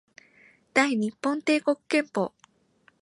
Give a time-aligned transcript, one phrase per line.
[0.73, 2.33] 大日本帝国憲法